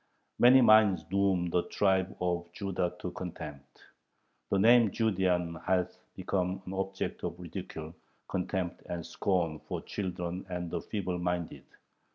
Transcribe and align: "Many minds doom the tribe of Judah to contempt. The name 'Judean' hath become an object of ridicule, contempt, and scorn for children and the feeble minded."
"Many 0.39 0.61
minds 0.61 1.03
doom 1.03 1.51
the 1.51 1.61
tribe 1.67 2.17
of 2.19 2.51
Judah 2.53 2.91
to 3.01 3.11
contempt. 3.11 3.83
The 4.49 4.57
name 4.57 4.89
'Judean' 4.89 5.59
hath 5.63 5.95
become 6.15 6.63
an 6.65 6.73
object 6.73 7.23
of 7.23 7.39
ridicule, 7.39 7.93
contempt, 8.27 8.81
and 8.89 9.05
scorn 9.05 9.59
for 9.59 9.79
children 9.83 10.43
and 10.49 10.71
the 10.71 10.81
feeble 10.81 11.19
minded." 11.19 11.65